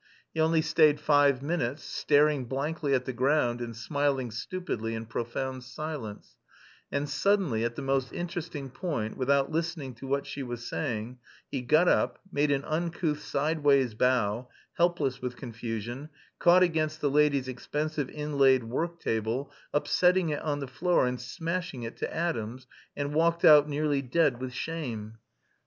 He 0.33 0.39
only 0.41 0.63
stayed 0.63 0.99
five 0.99 1.43
minutes, 1.43 1.83
staring 1.83 2.45
blankly 2.45 2.95
at 2.95 3.05
the 3.05 3.13
ground 3.13 3.61
and 3.61 3.75
smiling 3.75 4.31
stupidly 4.31 4.95
in 4.95 5.05
profound 5.05 5.63
silence, 5.63 6.37
and 6.91 7.07
suddenly, 7.07 7.63
at 7.63 7.75
the 7.75 7.83
most 7.83 8.11
interesting 8.11 8.71
point, 8.71 9.15
without 9.15 9.51
listening 9.51 9.93
to 9.93 10.07
what 10.07 10.25
she 10.25 10.41
was 10.41 10.65
saying, 10.65 11.19
he 11.51 11.61
got 11.61 11.87
up, 11.87 12.17
made 12.31 12.49
an 12.49 12.63
uncouth 12.65 13.21
sideways 13.21 13.93
bow, 13.93 14.49
helpless 14.73 15.21
with 15.21 15.35
confusion, 15.35 16.09
caught 16.39 16.63
against 16.63 16.99
the 16.99 17.11
lady's 17.11 17.47
expensive 17.47 18.09
inlaid 18.09 18.63
work 18.63 18.99
table, 18.99 19.51
upsetting 19.71 20.29
it 20.29 20.41
on 20.41 20.61
the 20.61 20.65
floor 20.67 21.05
and 21.05 21.21
smashing 21.21 21.83
it 21.83 21.95
to 21.97 22.11
atoms, 22.11 22.65
and 22.97 23.13
walked 23.13 23.45
out 23.45 23.69
nearly 23.69 24.01
dead 24.01 24.41
with 24.41 24.51
shame. 24.51 25.19